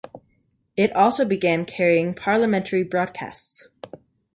[0.75, 3.69] It also began carrying parliamentary broadcasts.